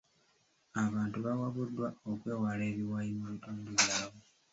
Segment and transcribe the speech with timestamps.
[0.83, 4.23] Abantu bawabuddwa okwewala ebiwayi mu bitundu byabwe.